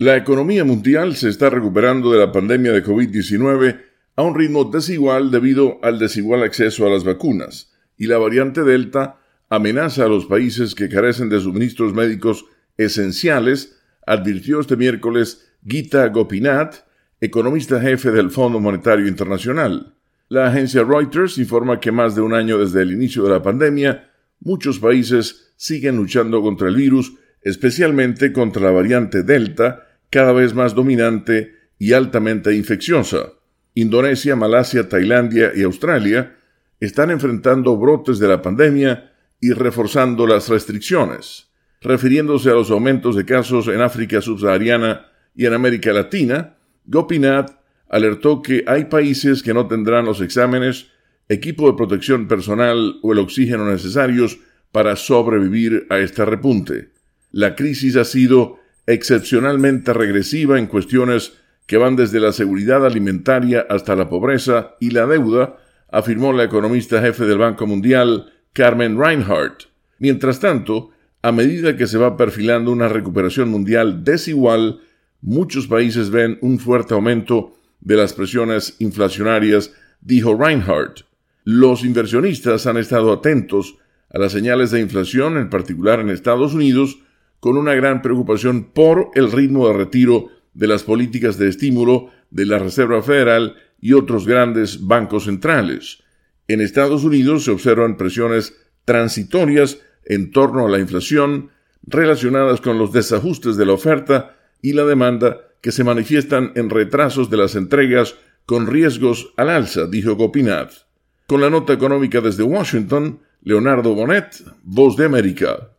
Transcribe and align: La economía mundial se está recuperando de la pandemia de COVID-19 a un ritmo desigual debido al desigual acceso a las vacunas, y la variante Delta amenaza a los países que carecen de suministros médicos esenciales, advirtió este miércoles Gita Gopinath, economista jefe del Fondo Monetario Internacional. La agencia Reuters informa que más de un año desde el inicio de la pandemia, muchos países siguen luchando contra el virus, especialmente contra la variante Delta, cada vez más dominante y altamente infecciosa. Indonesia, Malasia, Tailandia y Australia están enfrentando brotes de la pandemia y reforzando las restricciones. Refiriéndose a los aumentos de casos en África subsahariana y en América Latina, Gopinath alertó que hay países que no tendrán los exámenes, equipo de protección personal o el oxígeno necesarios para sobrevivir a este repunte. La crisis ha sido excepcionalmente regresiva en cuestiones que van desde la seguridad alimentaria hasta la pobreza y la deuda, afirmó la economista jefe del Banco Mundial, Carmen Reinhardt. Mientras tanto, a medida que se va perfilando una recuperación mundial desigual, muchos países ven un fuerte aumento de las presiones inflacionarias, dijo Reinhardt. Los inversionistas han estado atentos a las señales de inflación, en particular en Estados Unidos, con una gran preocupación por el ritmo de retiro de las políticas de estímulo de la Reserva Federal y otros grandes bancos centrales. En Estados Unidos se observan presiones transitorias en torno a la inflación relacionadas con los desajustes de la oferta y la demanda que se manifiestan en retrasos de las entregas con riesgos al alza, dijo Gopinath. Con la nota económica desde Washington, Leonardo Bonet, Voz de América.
La 0.00 0.16
economía 0.16 0.62
mundial 0.62 1.16
se 1.16 1.28
está 1.28 1.50
recuperando 1.50 2.12
de 2.12 2.20
la 2.20 2.30
pandemia 2.30 2.70
de 2.70 2.84
COVID-19 2.84 3.80
a 4.14 4.22
un 4.22 4.36
ritmo 4.36 4.62
desigual 4.62 5.32
debido 5.32 5.80
al 5.82 5.98
desigual 5.98 6.44
acceso 6.44 6.86
a 6.86 6.88
las 6.88 7.02
vacunas, 7.02 7.72
y 7.96 8.06
la 8.06 8.18
variante 8.18 8.62
Delta 8.62 9.18
amenaza 9.48 10.04
a 10.04 10.08
los 10.08 10.26
países 10.26 10.76
que 10.76 10.88
carecen 10.88 11.28
de 11.28 11.40
suministros 11.40 11.94
médicos 11.94 12.44
esenciales, 12.76 13.80
advirtió 14.06 14.60
este 14.60 14.76
miércoles 14.76 15.50
Gita 15.66 16.06
Gopinath, 16.10 16.84
economista 17.20 17.80
jefe 17.80 18.12
del 18.12 18.30
Fondo 18.30 18.60
Monetario 18.60 19.08
Internacional. 19.08 19.96
La 20.28 20.46
agencia 20.46 20.84
Reuters 20.84 21.38
informa 21.38 21.80
que 21.80 21.90
más 21.90 22.14
de 22.14 22.20
un 22.20 22.34
año 22.34 22.58
desde 22.58 22.82
el 22.82 22.92
inicio 22.92 23.24
de 23.24 23.30
la 23.30 23.42
pandemia, 23.42 24.12
muchos 24.38 24.78
países 24.78 25.54
siguen 25.56 25.96
luchando 25.96 26.40
contra 26.40 26.68
el 26.68 26.76
virus, 26.76 27.14
especialmente 27.42 28.32
contra 28.32 28.62
la 28.62 28.70
variante 28.70 29.24
Delta, 29.24 29.86
cada 30.10 30.32
vez 30.32 30.54
más 30.54 30.74
dominante 30.74 31.54
y 31.78 31.92
altamente 31.92 32.54
infecciosa. 32.54 33.32
Indonesia, 33.74 34.36
Malasia, 34.36 34.88
Tailandia 34.88 35.52
y 35.54 35.62
Australia 35.62 36.36
están 36.80 37.10
enfrentando 37.10 37.76
brotes 37.76 38.18
de 38.18 38.28
la 38.28 38.42
pandemia 38.42 39.12
y 39.40 39.52
reforzando 39.52 40.26
las 40.26 40.48
restricciones. 40.48 41.48
Refiriéndose 41.80 42.50
a 42.50 42.54
los 42.54 42.70
aumentos 42.70 43.14
de 43.14 43.24
casos 43.24 43.68
en 43.68 43.80
África 43.80 44.20
subsahariana 44.20 45.06
y 45.34 45.46
en 45.46 45.54
América 45.54 45.92
Latina, 45.92 46.56
Gopinath 46.86 47.56
alertó 47.88 48.42
que 48.42 48.64
hay 48.66 48.86
países 48.86 49.42
que 49.42 49.54
no 49.54 49.68
tendrán 49.68 50.04
los 50.04 50.20
exámenes, 50.20 50.88
equipo 51.28 51.70
de 51.70 51.76
protección 51.76 52.26
personal 52.26 52.96
o 53.02 53.12
el 53.12 53.18
oxígeno 53.20 53.70
necesarios 53.70 54.38
para 54.72 54.96
sobrevivir 54.96 55.86
a 55.90 55.98
este 55.98 56.24
repunte. 56.24 56.90
La 57.30 57.54
crisis 57.54 57.96
ha 57.96 58.04
sido 58.04 58.58
excepcionalmente 58.88 59.92
regresiva 59.92 60.58
en 60.58 60.66
cuestiones 60.66 61.34
que 61.66 61.76
van 61.76 61.94
desde 61.94 62.20
la 62.20 62.32
seguridad 62.32 62.86
alimentaria 62.86 63.66
hasta 63.68 63.94
la 63.94 64.08
pobreza 64.08 64.76
y 64.80 64.90
la 64.90 65.06
deuda, 65.06 65.58
afirmó 65.92 66.32
la 66.32 66.44
economista 66.44 67.02
jefe 67.02 67.26
del 67.26 67.36
Banco 67.36 67.66
Mundial, 67.66 68.32
Carmen 68.54 68.98
Reinhardt. 68.98 69.64
Mientras 69.98 70.40
tanto, 70.40 70.90
a 71.20 71.32
medida 71.32 71.76
que 71.76 71.86
se 71.86 71.98
va 71.98 72.16
perfilando 72.16 72.72
una 72.72 72.88
recuperación 72.88 73.50
mundial 73.50 74.04
desigual, 74.04 74.80
muchos 75.20 75.66
países 75.66 76.08
ven 76.08 76.38
un 76.40 76.58
fuerte 76.58 76.94
aumento 76.94 77.58
de 77.80 77.96
las 77.96 78.14
presiones 78.14 78.76
inflacionarias, 78.78 79.74
dijo 80.00 80.34
Reinhardt. 80.34 81.02
Los 81.44 81.84
inversionistas 81.84 82.66
han 82.66 82.78
estado 82.78 83.12
atentos 83.12 83.76
a 84.08 84.18
las 84.18 84.32
señales 84.32 84.70
de 84.70 84.80
inflación, 84.80 85.36
en 85.36 85.50
particular 85.50 86.00
en 86.00 86.08
Estados 86.08 86.54
Unidos, 86.54 87.00
con 87.40 87.56
una 87.56 87.74
gran 87.74 88.02
preocupación 88.02 88.64
por 88.64 89.10
el 89.14 89.30
ritmo 89.30 89.68
de 89.68 89.74
retiro 89.74 90.28
de 90.54 90.66
las 90.66 90.82
políticas 90.82 91.38
de 91.38 91.48
estímulo 91.48 92.10
de 92.30 92.46
la 92.46 92.58
Reserva 92.58 93.02
Federal 93.02 93.56
y 93.80 93.92
otros 93.92 94.26
grandes 94.26 94.86
bancos 94.86 95.24
centrales. 95.24 96.02
En 96.48 96.60
Estados 96.60 97.04
Unidos 97.04 97.44
se 97.44 97.50
observan 97.50 97.96
presiones 97.96 98.54
transitorias 98.84 99.78
en 100.04 100.30
torno 100.30 100.66
a 100.66 100.70
la 100.70 100.78
inflación 100.78 101.50
relacionadas 101.82 102.60
con 102.60 102.78
los 102.78 102.92
desajustes 102.92 103.56
de 103.56 103.66
la 103.66 103.72
oferta 103.72 104.36
y 104.62 104.72
la 104.72 104.84
demanda 104.84 105.38
que 105.60 105.72
se 105.72 105.84
manifiestan 105.84 106.52
en 106.54 106.70
retrasos 106.70 107.30
de 107.30 107.36
las 107.36 107.54
entregas 107.54 108.16
con 108.46 108.66
riesgos 108.66 109.32
al 109.36 109.50
alza, 109.50 109.86
dijo 109.86 110.16
Gopinath. 110.16 110.86
Con 111.26 111.40
la 111.40 111.50
nota 111.50 111.72
económica 111.74 112.20
desde 112.20 112.42
Washington, 112.42 113.20
Leonardo 113.42 113.94
Bonet, 113.94 114.42
Voz 114.62 114.96
de 114.96 115.04
América. 115.04 115.58